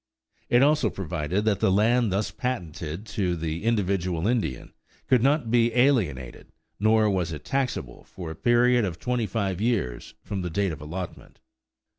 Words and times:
It 0.49 0.63
also 0.63 0.89
provided 0.89 1.45
that 1.45 1.59
the 1.59 1.71
land 1.71 2.11
thus 2.11 2.31
patented 2.31 3.05
to 3.05 3.35
the 3.35 3.63
individual 3.63 4.25
Indian 4.27 4.73
could 5.07 5.21
not 5.21 5.51
be 5.51 5.71
alienated 5.75 6.51
nor 6.79 7.07
was 7.07 7.31
it 7.31 7.45
taxable 7.45 8.03
for 8.05 8.31
a 8.31 8.35
period 8.35 8.83
of 8.83 8.97
twenty 8.97 9.27
five 9.27 9.61
years 9.61 10.15
from 10.23 10.41
the 10.41 10.49
date 10.49 10.71
of 10.71 10.81
allotment. 10.81 11.39